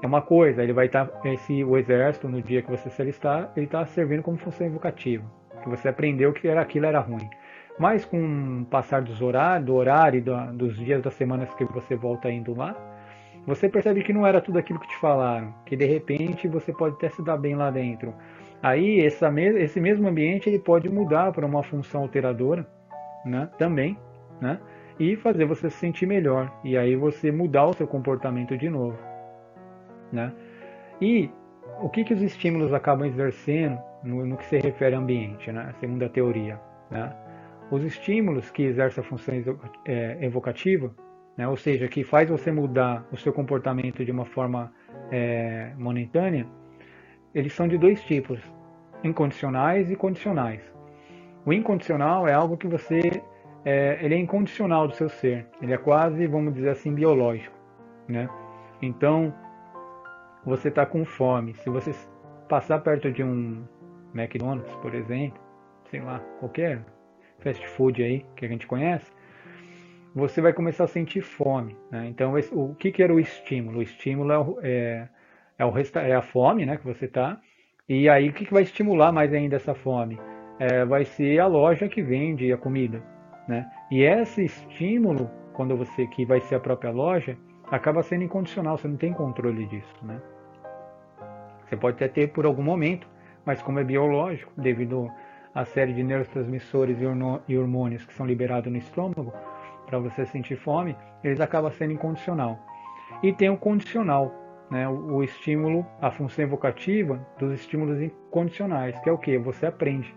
é 0.02 0.06
uma 0.06 0.22
coisa. 0.22 0.62
Ele 0.62 0.72
vai 0.72 0.86
estar, 0.86 1.10
esse, 1.24 1.64
o 1.64 1.76
exército, 1.76 2.28
no 2.28 2.40
dia 2.42 2.62
que 2.62 2.70
você 2.70 2.88
se 2.90 3.02
alistar, 3.02 3.50
ele 3.56 3.66
está 3.66 3.84
servindo 3.86 4.22
como 4.22 4.38
função 4.38 4.66
evocativa. 4.66 5.24
Que 5.62 5.68
você 5.68 5.88
aprendeu 5.88 6.32
que 6.32 6.46
era, 6.46 6.60
aquilo 6.60 6.86
era 6.86 7.00
ruim. 7.00 7.28
Mas 7.78 8.04
com 8.04 8.62
o 8.62 8.64
passar 8.66 9.02
dos 9.02 9.20
horários, 9.20 9.66
do 9.66 9.74
horário, 9.74 10.22
do, 10.22 10.52
dos 10.52 10.76
dias 10.76 11.02
das 11.02 11.14
semanas 11.14 11.52
que 11.54 11.64
você 11.64 11.94
volta 11.94 12.30
indo 12.30 12.54
lá, 12.54 12.74
você 13.46 13.68
percebe 13.68 14.02
que 14.02 14.12
não 14.12 14.26
era 14.26 14.40
tudo 14.40 14.58
aquilo 14.58 14.80
que 14.80 14.88
te 14.88 14.96
falaram, 14.96 15.54
que 15.64 15.76
de 15.76 15.84
repente 15.84 16.48
você 16.48 16.72
pode 16.72 16.96
até 16.96 17.10
se 17.10 17.22
dar 17.22 17.36
bem 17.36 17.54
lá 17.54 17.70
dentro. 17.70 18.14
Aí 18.62 19.04
essa, 19.04 19.32
esse 19.58 19.80
mesmo 19.80 20.08
ambiente 20.08 20.48
ele 20.48 20.58
pode 20.58 20.88
mudar 20.88 21.32
para 21.32 21.46
uma 21.46 21.62
função 21.62 22.02
alteradora, 22.02 22.66
né? 23.24 23.48
Também, 23.58 23.98
né? 24.40 24.58
E 24.98 25.16
fazer 25.16 25.44
você 25.44 25.68
se 25.68 25.76
sentir 25.76 26.06
melhor. 26.06 26.50
E 26.64 26.76
aí 26.76 26.96
você 26.96 27.30
mudar 27.30 27.66
o 27.66 27.72
seu 27.74 27.86
comportamento 27.86 28.56
de 28.56 28.68
novo, 28.68 28.98
né? 30.12 30.32
E 31.00 31.30
o 31.80 31.88
que, 31.88 32.04
que 32.04 32.14
os 32.14 32.22
estímulos 32.22 32.72
acabam 32.72 33.06
exercendo 33.06 33.78
no, 34.02 34.24
no 34.24 34.36
que 34.36 34.46
se 34.46 34.58
refere 34.58 34.94
ao 34.94 35.02
ambiente, 35.02 35.52
né? 35.52 35.74
Segundo 35.78 36.04
a 36.04 36.08
teoria, 36.08 36.58
né? 36.90 37.14
Os 37.70 37.82
estímulos 37.82 38.50
que 38.50 38.62
exercem 38.62 39.02
a 39.02 39.06
função 39.06 39.34
é, 39.84 40.18
evocativa, 40.20 40.94
né, 41.36 41.46
ou 41.46 41.56
seja, 41.56 41.88
que 41.88 42.02
faz 42.04 42.30
você 42.30 42.50
mudar 42.50 43.06
o 43.12 43.16
seu 43.16 43.32
comportamento 43.32 44.04
de 44.04 44.10
uma 44.10 44.24
forma 44.24 44.72
é, 45.10 45.72
momentânea, 45.76 46.46
eles 47.36 47.52
são 47.52 47.68
de 47.68 47.76
dois 47.76 48.02
tipos, 48.02 48.40
incondicionais 49.04 49.90
e 49.90 49.94
condicionais. 49.94 50.62
O 51.44 51.52
incondicional 51.52 52.26
é 52.26 52.32
algo 52.32 52.56
que 52.56 52.66
você, 52.66 53.22
é, 53.62 53.98
ele 54.00 54.14
é 54.14 54.18
incondicional 54.18 54.88
do 54.88 54.94
seu 54.94 55.10
ser, 55.10 55.46
ele 55.60 55.74
é 55.74 55.76
quase, 55.76 56.26
vamos 56.26 56.54
dizer 56.54 56.70
assim, 56.70 56.94
biológico, 56.94 57.54
né? 58.08 58.26
Então, 58.80 59.34
você 60.46 60.68
está 60.68 60.86
com 60.86 61.04
fome, 61.04 61.52
se 61.56 61.68
você 61.68 61.94
passar 62.48 62.78
perto 62.78 63.12
de 63.12 63.22
um 63.22 63.62
McDonald's, 64.14 64.74
por 64.76 64.94
exemplo, 64.94 65.38
sei 65.90 66.00
lá, 66.00 66.20
qualquer 66.40 66.80
fast 67.40 67.68
food 67.68 68.02
aí 68.02 68.24
que 68.34 68.46
a 68.46 68.48
gente 68.48 68.66
conhece, 68.66 69.12
você 70.14 70.40
vai 70.40 70.54
começar 70.54 70.84
a 70.84 70.88
sentir 70.88 71.20
fome. 71.20 71.76
Né? 71.90 72.06
Então, 72.08 72.32
o 72.52 72.74
que, 72.74 72.90
que 72.90 73.02
era 73.02 73.12
o 73.12 73.20
estímulo? 73.20 73.80
O 73.80 73.82
estímulo 73.82 74.32
é, 74.32 74.38
o, 74.40 75.06
é, 75.58 75.64
o 75.64 75.72
é 75.78 76.14
a 76.14 76.22
fome 76.22 76.66
né, 76.66 76.76
que 76.76 76.84
você 76.84 77.06
está. 77.06 77.38
E 77.88 78.08
aí, 78.08 78.28
o 78.28 78.32
que, 78.32 78.44
que 78.44 78.52
vai 78.52 78.62
estimular 78.62 79.12
mais 79.12 79.32
ainda 79.32 79.56
essa 79.56 79.74
fome? 79.74 80.18
É, 80.58 80.84
vai 80.84 81.04
ser 81.04 81.38
a 81.38 81.46
loja 81.46 81.88
que 81.88 82.02
vende 82.02 82.52
a 82.52 82.56
comida. 82.56 83.02
Né? 83.46 83.66
E 83.90 84.02
esse 84.02 84.44
estímulo, 84.44 85.30
quando 85.52 85.76
você 85.76 86.06
que 86.06 86.24
vai 86.24 86.40
ser 86.40 86.56
a 86.56 86.60
própria 86.60 86.90
loja, 86.90 87.36
acaba 87.70 88.02
sendo 88.02 88.24
incondicional, 88.24 88.76
você 88.76 88.88
não 88.88 88.96
tem 88.96 89.12
controle 89.12 89.66
disso. 89.66 89.94
Né? 90.02 90.20
Você 91.64 91.76
pode 91.76 91.96
até 91.96 92.08
ter 92.08 92.28
por 92.28 92.44
algum 92.44 92.62
momento, 92.62 93.08
mas 93.44 93.62
como 93.62 93.78
é 93.78 93.84
biológico, 93.84 94.52
devido 94.56 95.10
a 95.54 95.64
série 95.64 95.92
de 95.92 96.02
neurotransmissores 96.02 96.98
e 97.48 97.56
hormônios 97.56 98.04
que 98.04 98.12
são 98.12 98.26
liberados 98.26 98.70
no 98.70 98.78
estômago 98.78 99.32
para 99.86 99.98
você 99.98 100.26
sentir 100.26 100.56
fome, 100.56 100.96
eles 101.24 101.40
acabam 101.40 101.70
sendo 101.70 101.92
incondicional. 101.92 102.58
E 103.22 103.32
tem 103.32 103.48
o 103.48 103.56
condicional, 103.56 104.32
né? 104.70 104.88
o, 104.88 105.22
estímulo, 105.22 105.86
a 106.00 106.10
função 106.10 106.44
evocativa 106.44 107.24
dos 107.38 107.52
estímulos 107.52 108.00
incondicionais, 108.00 108.98
que 109.00 109.08
é 109.08 109.12
o 109.12 109.18
que? 109.18 109.38
Você 109.38 109.66
aprende. 109.66 110.14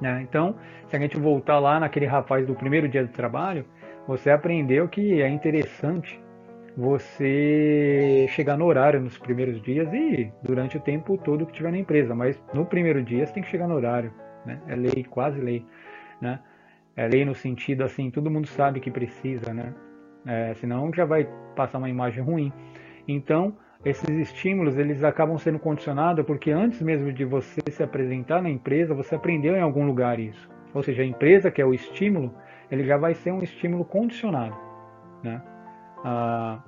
Né? 0.00 0.20
Então, 0.22 0.56
se 0.88 0.96
a 0.96 0.98
gente 0.98 1.16
voltar 1.16 1.58
lá 1.58 1.78
naquele 1.78 2.06
rapaz 2.06 2.46
do 2.46 2.54
primeiro 2.54 2.88
dia 2.88 3.04
do 3.04 3.12
trabalho, 3.12 3.64
você 4.06 4.30
aprendeu 4.30 4.88
que 4.88 5.22
é 5.22 5.28
interessante 5.28 6.20
você 6.76 8.26
chegar 8.30 8.56
no 8.56 8.64
horário 8.64 9.00
nos 9.00 9.18
primeiros 9.18 9.60
dias 9.62 9.92
e 9.92 10.32
durante 10.42 10.76
o 10.76 10.80
tempo 10.80 11.18
todo 11.18 11.46
que 11.46 11.52
tiver 11.52 11.70
na 11.70 11.78
empresa, 11.78 12.14
mas 12.14 12.42
no 12.52 12.64
primeiro 12.64 13.02
dia 13.02 13.26
você 13.26 13.32
tem 13.32 13.42
que 13.42 13.50
chegar 13.50 13.68
no 13.68 13.74
horário, 13.74 14.12
né? 14.44 14.60
É 14.66 14.74
lei, 14.74 15.04
quase 15.04 15.40
lei, 15.40 15.64
né? 16.20 16.40
É 16.96 17.06
lei 17.06 17.24
no 17.24 17.34
sentido 17.34 17.84
assim, 17.84 18.10
todo 18.10 18.30
mundo 18.30 18.46
sabe 18.46 18.80
que 18.80 18.90
precisa, 18.90 19.52
né? 19.52 19.74
É, 20.26 20.54
senão 20.54 20.92
já 20.92 21.04
vai 21.04 21.28
passar 21.54 21.78
uma 21.78 21.88
imagem 21.88 22.22
ruim. 22.22 22.52
Então, 23.06 23.56
esses 23.84 24.08
estímulos 24.08 24.78
eles 24.78 25.02
acabam 25.02 25.36
sendo 25.38 25.58
condicionados 25.58 26.24
porque 26.24 26.50
antes 26.50 26.80
mesmo 26.80 27.12
de 27.12 27.24
você 27.24 27.60
se 27.70 27.82
apresentar 27.82 28.42
na 28.42 28.50
empresa, 28.50 28.94
você 28.94 29.14
aprendeu 29.14 29.56
em 29.56 29.60
algum 29.60 29.86
lugar 29.86 30.20
isso. 30.20 30.48
Ou 30.72 30.82
seja, 30.82 31.02
a 31.02 31.06
empresa 31.06 31.50
que 31.50 31.60
é 31.60 31.64
o 31.64 31.74
estímulo, 31.74 32.32
ele 32.70 32.84
já 32.84 32.96
vai 32.96 33.14
ser 33.14 33.32
um 33.32 33.42
estímulo 33.42 33.84
condicionado, 33.84 34.56
né? 35.22 35.42
ah, 36.04 36.62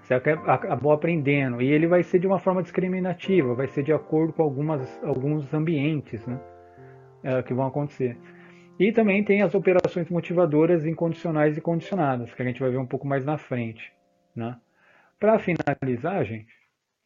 você 0.00 0.14
acabou 0.14 0.92
aprendendo. 0.92 1.60
E 1.60 1.70
ele 1.70 1.86
vai 1.86 2.02
ser 2.02 2.18
de 2.18 2.26
uma 2.26 2.38
forma 2.38 2.62
discriminativa, 2.62 3.54
vai 3.54 3.66
ser 3.66 3.82
de 3.82 3.92
acordo 3.92 4.32
com 4.32 4.42
algumas, 4.42 5.02
alguns 5.04 5.52
ambientes 5.52 6.24
né, 6.26 6.40
é, 7.22 7.42
que 7.42 7.52
vão 7.52 7.66
acontecer. 7.66 8.16
E 8.78 8.92
também 8.92 9.22
tem 9.22 9.42
as 9.42 9.54
operações 9.54 10.08
motivadoras 10.08 10.86
incondicionais 10.86 11.58
e 11.58 11.60
condicionadas, 11.60 12.32
que 12.32 12.40
a 12.40 12.44
gente 12.44 12.60
vai 12.60 12.70
ver 12.70 12.78
um 12.78 12.86
pouco 12.86 13.06
mais 13.06 13.24
na 13.24 13.36
frente. 13.36 13.92
Né? 14.34 14.56
Para 15.20 15.38
finalizar, 15.38 16.24
gente, 16.24 16.52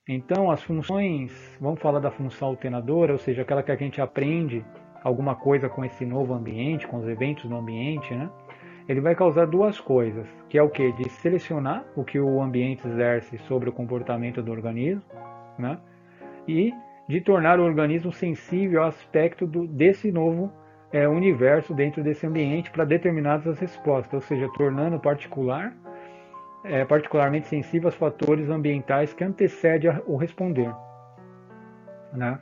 então 0.09 0.51
as 0.51 0.63
funções, 0.63 1.57
vamos 1.61 1.81
falar 1.81 1.99
da 1.99 2.11
função 2.11 2.49
alternadora, 2.49 3.13
ou 3.13 3.19
seja, 3.19 3.43
aquela 3.43 3.63
que 3.63 3.73
a 3.73 3.77
gente 3.77 4.01
aprende 4.01 4.65
alguma 5.03 5.35
coisa 5.35 5.69
com 5.69 5.85
esse 5.85 6.05
novo 6.05 6.35
ambiente, 6.35 6.87
com 6.87 6.99
os 6.99 7.09
eventos 7.09 7.45
no 7.49 7.57
ambiente, 7.57 8.15
né? 8.15 8.31
ele 8.89 9.01
vai 9.01 9.15
causar 9.15 9.47
duas 9.47 9.81
coisas, 9.81 10.27
que 10.49 10.59
é 10.59 10.63
o 10.63 10.69
que? 10.69 10.93
De 10.93 11.09
selecionar 11.09 11.85
o 11.97 12.05
que 12.05 12.19
o 12.19 12.41
ambiente 12.41 12.87
exerce 12.87 13.39
sobre 13.39 13.69
o 13.69 13.73
comportamento 13.73 14.43
do 14.43 14.53
organismo, 14.53 15.03
né? 15.59 15.79
E 16.47 16.73
de 17.09 17.21
tornar 17.21 17.59
o 17.59 17.65
organismo 17.65 18.13
sensível 18.13 18.83
ao 18.83 18.89
aspecto 18.89 19.47
do, 19.47 19.67
desse 19.67 20.11
novo 20.11 20.53
é, 20.93 21.09
universo 21.09 21.75
dentro 21.75 22.03
desse 22.03 22.27
ambiente 22.27 22.71
para 22.71 22.85
determinadas 22.85 23.59
respostas, 23.59 24.15
ou 24.15 24.21
seja, 24.21 24.49
tornando 24.57 25.01
particular, 25.01 25.75
é, 26.65 26.85
particularmente 26.85 27.49
sensível 27.49 27.89
aos 27.89 27.95
fatores 27.95 28.49
ambientais 28.49 29.13
que 29.13 29.25
antecedem 29.25 29.91
o 30.07 30.17
responder. 30.17 30.73
Né? 32.13 32.39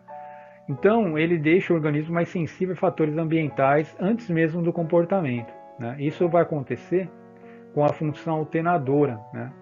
Então, 0.69 1.19
ele 1.19 1.39
deixa 1.39 1.73
o 1.73 1.77
organismo 1.77 2.15
mais 2.15 2.29
sensível 2.29 2.75
a 2.75 2.77
fatores 2.77 3.17
ambientais 3.17 3.97
antes 3.99 4.29
mesmo 4.29 4.63
do 4.63 4.73
comportamento. 4.73 5.53
Né? 5.79 5.97
Isso 5.99 6.29
vai 6.29 6.43
acontecer 6.43 7.11
com 7.75 7.85
a 7.85 7.89
função 7.89 8.37
alternadora. 8.37 9.19
Né? 9.33 9.53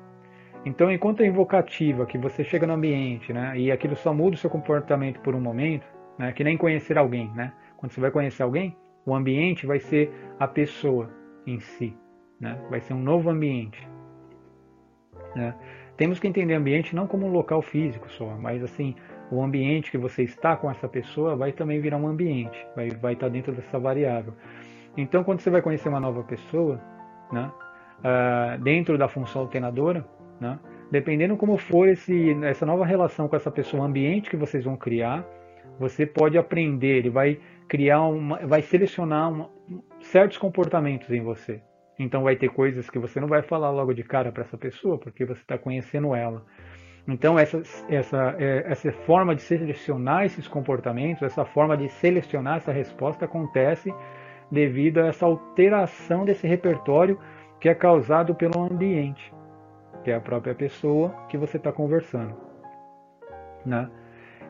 Então, 0.64 0.90
enquanto 0.90 1.22
é 1.22 1.26
invocativa, 1.26 2.04
que 2.04 2.18
você 2.18 2.42
chega 2.42 2.66
no 2.66 2.74
ambiente 2.74 3.32
né, 3.32 3.56
e 3.56 3.70
aquilo 3.70 3.96
só 3.96 4.12
muda 4.12 4.34
o 4.34 4.38
seu 4.38 4.50
comportamento 4.50 5.20
por 5.20 5.34
um 5.34 5.40
momento, 5.40 5.86
né, 6.18 6.32
que 6.32 6.42
nem 6.42 6.56
conhecer 6.56 6.98
alguém. 6.98 7.30
Né? 7.34 7.52
Quando 7.76 7.92
você 7.92 8.00
vai 8.00 8.10
conhecer 8.10 8.42
alguém, 8.42 8.76
o 9.06 9.14
ambiente 9.14 9.66
vai 9.66 9.78
ser 9.78 10.12
a 10.38 10.46
pessoa 10.46 11.08
em 11.46 11.60
si. 11.60 11.96
Vai 12.70 12.80
ser 12.80 12.94
um 12.94 13.00
novo 13.00 13.30
ambiente. 13.30 13.97
Né? 15.34 15.54
Temos 15.96 16.18
que 16.18 16.28
entender 16.28 16.54
ambiente 16.54 16.94
não 16.94 17.06
como 17.06 17.26
um 17.26 17.30
local 17.30 17.60
físico 17.60 18.10
só, 18.10 18.36
mas 18.38 18.62
assim, 18.62 18.94
o 19.30 19.42
ambiente 19.42 19.90
que 19.90 19.98
você 19.98 20.22
está 20.22 20.56
com 20.56 20.70
essa 20.70 20.88
pessoa 20.88 21.36
vai 21.36 21.52
também 21.52 21.80
virar 21.80 21.96
um 21.96 22.06
ambiente, 22.06 22.58
vai, 22.74 22.90
vai 22.90 23.12
estar 23.14 23.28
dentro 23.28 23.52
dessa 23.52 23.78
variável. 23.78 24.32
Então, 24.96 25.22
quando 25.22 25.40
você 25.40 25.50
vai 25.50 25.62
conhecer 25.62 25.88
uma 25.88 26.00
nova 26.00 26.22
pessoa, 26.22 26.80
né, 27.32 27.50
uh, 27.98 28.62
dentro 28.62 28.96
da 28.96 29.08
função 29.08 29.42
alternadora, 29.42 30.04
né, 30.40 30.58
dependendo 30.90 31.36
como 31.36 31.56
for 31.56 31.88
esse, 31.88 32.32
essa 32.44 32.64
nova 32.64 32.84
relação 32.84 33.28
com 33.28 33.36
essa 33.36 33.50
pessoa, 33.50 33.82
o 33.82 33.86
ambiente 33.86 34.30
que 34.30 34.36
vocês 34.36 34.64
vão 34.64 34.76
criar, 34.76 35.24
você 35.78 36.06
pode 36.06 36.38
aprender, 36.38 36.98
ele 36.98 37.10
vai 37.10 37.38
criar 37.68 38.02
uma, 38.02 38.38
vai 38.46 38.62
selecionar 38.62 39.30
uma, 39.30 39.50
certos 40.00 40.38
comportamentos 40.38 41.10
em 41.10 41.22
você. 41.22 41.60
Então 41.98 42.22
vai 42.22 42.36
ter 42.36 42.48
coisas 42.48 42.88
que 42.88 42.98
você 42.98 43.20
não 43.20 43.28
vai 43.28 43.42
falar 43.42 43.70
logo 43.70 43.92
de 43.92 44.04
cara 44.04 44.30
para 44.30 44.44
essa 44.44 44.56
pessoa, 44.56 44.98
porque 44.98 45.24
você 45.24 45.40
está 45.40 45.58
conhecendo 45.58 46.14
ela. 46.14 46.44
Então 47.06 47.38
essa, 47.38 47.62
essa, 47.88 48.36
é, 48.38 48.64
essa 48.66 48.92
forma 48.92 49.34
de 49.34 49.42
selecionar 49.42 50.24
esses 50.24 50.46
comportamentos, 50.46 51.22
essa 51.22 51.44
forma 51.44 51.76
de 51.76 51.88
selecionar 51.88 52.58
essa 52.58 52.70
resposta 52.70 53.24
acontece 53.24 53.92
devido 54.50 54.98
a 54.98 55.06
essa 55.06 55.26
alteração 55.26 56.24
desse 56.24 56.46
repertório 56.46 57.18
que 57.60 57.68
é 57.68 57.74
causado 57.74 58.34
pelo 58.34 58.62
ambiente, 58.62 59.32
que 60.04 60.10
é 60.10 60.14
a 60.14 60.20
própria 60.20 60.54
pessoa 60.54 61.10
que 61.28 61.36
você 61.36 61.56
está 61.56 61.72
conversando. 61.72 62.34
Né? 63.64 63.90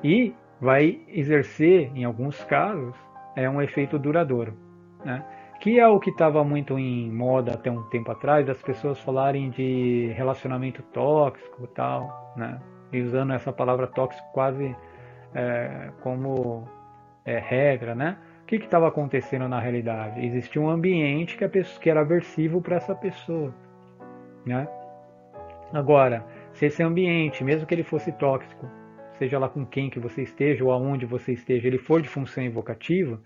E 0.05 0.35
vai 0.61 1.01
exercer, 1.09 1.91
em 1.95 2.05
alguns 2.05 2.43
casos, 2.45 2.95
é 3.35 3.49
um 3.49 3.63
efeito 3.63 3.99
duradouro. 3.99 4.55
Né? 5.05 5.25
Que 5.61 5.79
é 5.81 5.89
o 5.89 5.99
que 5.99 6.11
estava 6.11 6.45
muito 6.45 6.79
em 6.79 7.11
moda 7.11 7.53
até 7.55 7.71
um 7.71 7.83
tempo 7.85 8.11
atrás, 8.13 8.47
das 8.47 8.63
pessoas 8.63 9.01
falarem 9.01 9.51
de 9.51 10.13
relacionamento 10.17 10.83
tóxico 10.83 11.65
e 11.65 11.69
tal, 11.69 12.33
né? 12.37 12.61
e 12.93 13.01
usando 13.01 13.33
essa 13.33 13.53
palavra 13.53 13.87
tóxico 13.87 14.27
quase 14.33 14.75
é, 15.35 15.91
como 16.01 16.67
é, 17.25 17.39
regra, 17.39 17.95
né? 17.95 18.19
que 18.47 18.57
estava 18.57 18.89
acontecendo 18.89 19.47
na 19.47 19.61
realidade? 19.61 20.25
Existia 20.25 20.63
um 20.63 20.71
ambiente 20.71 21.37
que, 21.37 21.47
pessoa, 21.49 21.81
que 21.81 21.91
era 21.91 22.01
aversivo 22.01 22.63
para 22.63 22.77
essa 22.77 22.95
pessoa. 22.95 23.55
Né? 24.47 24.67
Agora, 25.73 26.25
se 26.53 26.67
esse 26.67 26.83
ambiente, 26.83 27.45
mesmo 27.45 27.67
que 27.67 27.75
ele 27.75 27.83
fosse 27.83 28.11
tóxico, 28.13 28.67
seja 29.19 29.39
lá 29.39 29.49
com 29.49 29.67
quem 29.67 29.91
que 29.91 30.01
você 30.01 30.23
esteja 30.23 30.65
ou 30.65 30.73
aonde 30.73 31.05
você 31.05 31.33
esteja, 31.33 31.67
ele 31.67 31.77
for 31.77 32.01
de 32.01 32.09
função 32.09 32.43
invocativa, 32.43 33.21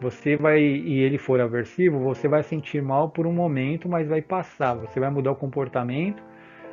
você 0.00 0.36
vai 0.36 0.60
e 0.60 1.00
ele 1.00 1.16
for 1.18 1.40
aversivo, 1.40 1.98
você 1.98 2.28
vai 2.28 2.42
sentir 2.42 2.82
mal 2.82 3.08
por 3.08 3.26
um 3.26 3.32
momento, 3.32 3.88
mas 3.88 4.08
vai 4.08 4.20
passar. 4.20 4.74
Você 4.74 5.00
vai 5.00 5.10
mudar 5.10 5.32
o 5.32 5.36
comportamento, 5.36 6.22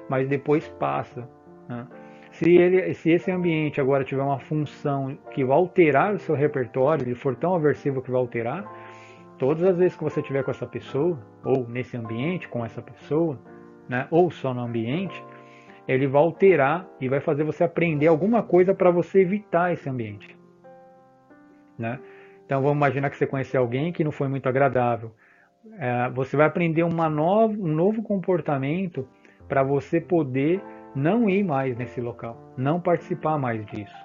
mas 0.10 0.28
depois 0.28 0.68
passa. 0.68 1.28
Né? 1.70 1.88
Se, 2.32 2.52
ele, 2.52 2.94
se 2.94 3.12
esse 3.12 3.32
ambiente 3.32 3.80
agora 3.80 4.04
tiver 4.04 4.24
uma 4.24 4.40
função 4.40 5.18
que 5.32 5.44
vai 5.46 5.56
alterar 5.56 6.14
o 6.14 6.20
seu 6.20 6.36
repertório, 6.36 7.04
ele 7.04 7.16
for 7.16 7.36
tão 7.36 7.56
aversivo 7.56 8.02
que 8.02 8.12
vai 8.12 8.20
alterar, 8.20 8.66
todas 9.38 9.64
as 9.64 9.78
vezes 9.78 9.96
que 9.96 10.04
você 10.04 10.22
tiver 10.22 10.44
com 10.44 10.52
essa 10.52 10.66
pessoa, 10.66 11.18
ou 11.46 11.68
nesse 11.68 11.96
ambiente 11.96 12.50
com 12.50 12.66
essa 12.66 12.82
pessoa, 12.82 13.40
né, 13.88 14.08
ou 14.10 14.32
só 14.32 14.54
no 14.54 14.62
ambiente, 14.62 15.24
ele 15.88 16.08
vai 16.08 16.22
alterar 16.22 16.88
e 17.00 17.08
vai 17.08 17.20
fazer 17.20 17.44
você 17.44 17.64
aprender 17.64 18.08
alguma 18.08 18.42
coisa 18.42 18.74
para 18.74 18.90
você 18.90 19.20
evitar 19.20 19.72
esse 19.72 19.88
ambiente. 19.88 20.36
Né? 21.78 22.00
Então 22.54 22.62
vamos 22.62 22.78
imaginar 22.78 23.10
que 23.10 23.18
você 23.18 23.26
conheceu 23.26 23.60
alguém 23.60 23.92
que 23.92 24.04
não 24.04 24.12
foi 24.12 24.28
muito 24.28 24.48
agradável. 24.48 25.12
É, 25.80 26.08
você 26.12 26.38
vai 26.38 26.46
aprender 26.46 26.84
uma 26.84 27.10
nova, 27.10 27.52
um 27.52 27.74
novo 27.74 28.04
comportamento 28.04 29.08
para 29.50 29.64
você 29.64 30.00
poder 30.00 30.62
não 30.96 31.28
ir 31.28 31.44
mais 31.44 31.76
nesse 31.76 32.00
local, 32.00 32.54
não 32.56 32.80
participar 32.80 33.40
mais 33.40 33.66
disso. 33.66 33.96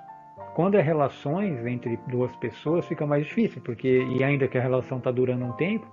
Quando 0.55 0.79
é 0.79 0.81
relações 0.81 1.67
entre 1.67 1.99
duas 2.07 2.35
pessoas, 2.37 2.87
fica 2.87 3.07
mais 3.07 3.27
difícil, 3.27 3.61
porque 3.61 4.03
e 4.17 4.25
ainda 4.25 4.49
que 4.49 4.57
a 4.57 4.63
relação 4.63 4.97
está 4.97 5.11
durando 5.11 5.45
um 5.45 5.53
tempo, 5.53 5.87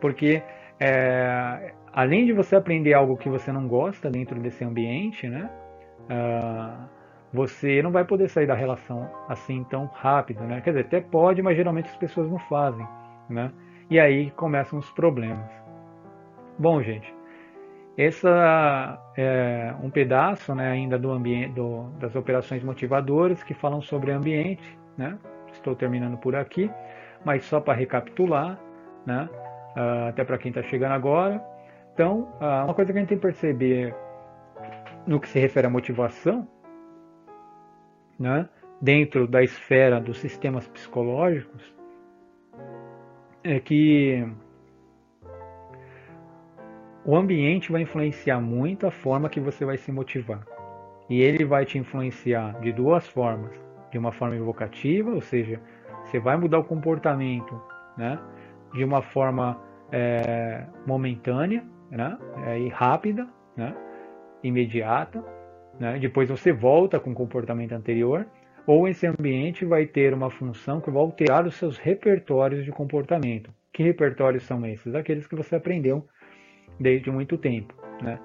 porque 0.00 0.42
é, 0.80 1.74
além 1.92 2.24
de 2.24 2.32
você 2.32 2.56
aprender 2.56 2.94
algo 2.94 3.14
que 3.18 3.28
você 3.28 3.52
não 3.52 3.68
gosta 3.68 4.10
dentro 4.10 4.40
desse 4.40 4.64
ambiente, 4.64 5.28
né? 5.28 5.50
Uh, 6.08 6.88
você 7.34 7.82
não 7.82 7.90
vai 7.90 8.04
poder 8.04 8.28
sair 8.30 8.46
da 8.46 8.54
relação 8.54 9.10
assim 9.28 9.64
tão 9.64 9.86
rápido, 9.86 10.44
né? 10.44 10.60
Quer 10.60 10.70
dizer, 10.70 10.86
até 10.86 11.00
pode, 11.00 11.42
mas 11.42 11.56
geralmente 11.56 11.90
as 11.90 11.96
pessoas 11.96 12.30
não 12.30 12.38
fazem, 12.38 12.86
né? 13.28 13.50
E 13.90 13.98
aí 13.98 14.30
começam 14.30 14.78
os 14.78 14.88
problemas. 14.92 15.50
Bom, 16.56 16.80
gente, 16.80 17.12
essa 17.98 18.98
é 19.16 19.74
um 19.82 19.90
pedaço 19.90 20.54
né, 20.54 20.70
ainda 20.70 20.96
do 20.96 21.10
ambiente, 21.10 21.54
do, 21.54 21.90
das 21.98 22.14
operações 22.14 22.62
motivadoras 22.62 23.42
que 23.42 23.52
falam 23.52 23.82
sobre 23.82 24.12
ambiente. 24.12 24.78
Né? 24.96 25.18
Estou 25.52 25.74
terminando 25.74 26.16
por 26.16 26.36
aqui, 26.36 26.70
mas 27.24 27.44
só 27.44 27.60
para 27.60 27.74
recapitular, 27.74 28.58
né, 29.04 29.28
uh, 29.76 30.08
até 30.08 30.24
para 30.24 30.38
quem 30.38 30.50
está 30.50 30.62
chegando 30.62 30.92
agora. 30.92 31.44
Então, 31.92 32.32
uh, 32.40 32.64
uma 32.64 32.74
coisa 32.74 32.92
que 32.92 32.98
a 32.98 33.00
gente 33.00 33.08
tem 33.08 33.18
que 33.18 33.22
perceber 33.22 33.94
no 35.06 35.18
que 35.20 35.28
se 35.28 35.38
refere 35.38 35.66
à 35.66 35.70
motivação, 35.70 36.48
né, 38.18 38.48
dentro 38.80 39.26
da 39.26 39.42
esfera 39.42 40.00
dos 40.00 40.18
sistemas 40.18 40.66
psicológicos, 40.68 41.74
é 43.42 43.60
que 43.60 44.26
o 47.04 47.16
ambiente 47.16 47.70
vai 47.70 47.82
influenciar 47.82 48.40
muito 48.40 48.86
a 48.86 48.90
forma 48.90 49.28
que 49.28 49.38
você 49.38 49.64
vai 49.64 49.76
se 49.76 49.92
motivar. 49.92 50.42
E 51.08 51.20
ele 51.20 51.44
vai 51.44 51.66
te 51.66 51.76
influenciar 51.76 52.58
de 52.60 52.72
duas 52.72 53.06
formas. 53.06 53.52
De 53.90 53.98
uma 53.98 54.10
forma 54.10 54.34
evocativa, 54.34 55.10
ou 55.10 55.20
seja, 55.20 55.60
você 56.02 56.18
vai 56.18 56.36
mudar 56.36 56.58
o 56.58 56.64
comportamento 56.64 57.60
né, 57.96 58.18
de 58.72 58.82
uma 58.82 59.02
forma 59.02 59.60
é, 59.92 60.64
momentânea 60.86 61.64
né, 61.90 62.18
é, 62.46 62.58
e 62.58 62.68
rápida, 62.68 63.28
né, 63.56 63.76
imediata. 64.42 65.22
Né, 65.78 65.98
depois 65.98 66.28
você 66.28 66.52
volta 66.52 67.00
com 67.00 67.10
o 67.10 67.14
comportamento 67.14 67.72
anterior. 67.72 68.26
Ou 68.66 68.88
esse 68.88 69.06
ambiente 69.06 69.64
vai 69.64 69.86
ter 69.86 70.14
uma 70.14 70.30
função 70.30 70.80
que 70.80 70.90
vai 70.90 71.02
alterar 71.02 71.46
os 71.46 71.54
seus 71.56 71.76
repertórios 71.76 72.64
de 72.64 72.70
comportamento. 72.70 73.50
Que 73.72 73.82
repertórios 73.82 74.44
são 74.44 74.64
esses? 74.64 74.94
Aqueles 74.94 75.26
que 75.26 75.36
você 75.36 75.56
aprendeu 75.56 76.06
desde 76.80 77.10
muito 77.10 77.36
tempo. 77.36 77.74
Né? 78.02 78.18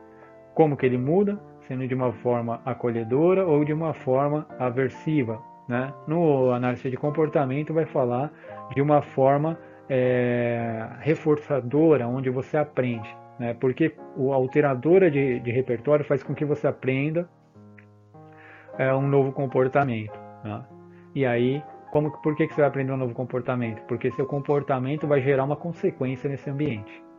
Como 0.53 0.77
que 0.77 0.85
ele 0.85 0.97
muda? 0.97 1.39
Sendo 1.67 1.87
de 1.87 1.93
uma 1.93 2.13
forma 2.13 2.61
acolhedora 2.65 3.45
ou 3.45 3.65
de 3.65 3.73
uma 3.73 3.93
forma 3.93 4.47
aversiva. 4.57 5.41
Né? 5.67 5.93
No 6.07 6.51
análise 6.51 6.89
de 6.89 6.97
comportamento 6.97 7.73
vai 7.73 7.85
falar 7.85 8.31
de 8.73 8.81
uma 8.81 9.01
forma 9.01 9.59
é, 9.89 10.87
reforçadora, 11.01 12.07
onde 12.07 12.29
você 12.29 12.57
aprende. 12.57 13.09
Né? 13.37 13.53
Porque 13.55 13.93
a 13.97 14.33
alteradora 14.33 15.11
de, 15.11 15.39
de 15.41 15.51
repertório 15.51 16.05
faz 16.05 16.23
com 16.23 16.33
que 16.33 16.45
você 16.45 16.67
aprenda 16.67 17.29
é, 18.79 18.91
um 18.95 19.07
novo 19.07 19.31
comportamento. 19.31 20.19
Né? 20.43 20.65
E 21.13 21.25
aí, 21.25 21.63
como, 21.91 22.11
por 22.23 22.35
que, 22.35 22.47
que 22.47 22.55
você 22.55 22.61
vai 22.61 22.69
aprender 22.69 22.91
um 22.91 22.97
novo 22.97 23.13
comportamento? 23.13 23.83
Porque 23.83 24.09
seu 24.11 24.25
comportamento 24.25 25.05
vai 25.05 25.21
gerar 25.21 25.43
uma 25.43 25.55
consequência 25.55 26.27
nesse 26.27 26.49
ambiente 26.49 27.09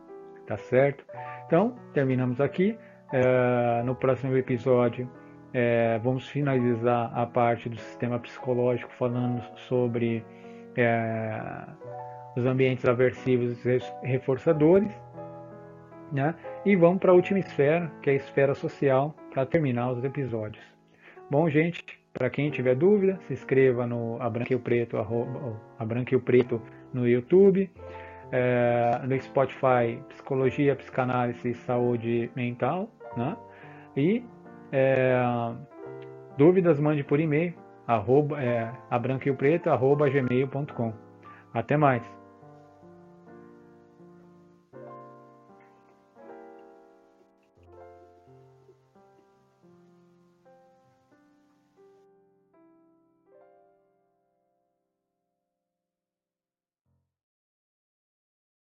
tá 0.51 0.57
certo? 0.57 1.05
Então, 1.47 1.75
terminamos 1.93 2.41
aqui. 2.41 2.77
É, 3.13 3.83
no 3.83 3.95
próximo 3.95 4.35
episódio, 4.35 5.09
é, 5.53 5.97
vamos 5.99 6.27
finalizar 6.27 7.11
a 7.17 7.25
parte 7.25 7.69
do 7.69 7.77
sistema 7.77 8.19
psicológico 8.19 8.91
falando 8.93 9.41
sobre 9.67 10.25
é, 10.77 11.41
os 12.35 12.45
ambientes 12.45 12.85
aversivos 12.85 13.65
e 13.65 13.79
reforçadores. 14.03 14.91
Né? 16.11 16.35
E 16.65 16.75
vamos 16.75 16.99
para 16.99 17.11
a 17.11 17.15
última 17.15 17.39
esfera, 17.39 17.89
que 18.01 18.09
é 18.09 18.13
a 18.13 18.15
esfera 18.17 18.53
social, 18.53 19.15
para 19.33 19.45
terminar 19.45 19.91
os 19.91 20.03
episódios. 20.03 20.70
Bom, 21.31 21.49
gente, 21.49 21.81
para 22.11 22.29
quem 22.29 22.51
tiver 22.51 22.75
dúvida, 22.75 23.17
se 23.25 23.31
inscreva 23.31 23.87
no 23.87 24.21
Abranquio 24.21 24.59
Preto, 24.59 24.97
arroba, 24.97 25.57
Preto 26.19 26.61
no 26.93 27.07
YouTube 27.07 27.71
é, 28.33 28.99
no 29.07 29.17
Spotify 29.21 29.97
Psicologia, 30.09 30.75
Psicanálise 30.75 31.51
e 31.51 31.53
Saúde 31.53 32.29
Mental, 32.35 32.89
né? 33.15 33.37
E 33.95 34.25
é, 34.73 35.21
dúvidas 36.37 36.81
mande 36.81 37.01
por 37.01 37.17
e-mail, 37.17 37.53
arroba, 37.87 38.43
é, 38.43 38.69
abranquiopreto. 38.89 39.69
Até 41.53 41.77
mais! 41.77 42.20